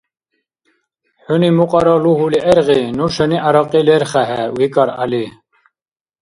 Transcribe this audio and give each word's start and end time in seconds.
Хӏуни 1.23 1.49
мукьара 1.57 1.95
лугьули 2.03 2.39
гӏергъи, 2.45 2.81
нушани 2.97 3.37
гӏярякьи 3.43 3.85
лерхехӏе,— 3.87 4.41
викӏар 4.57 4.89
Гӏяли. 4.95 5.23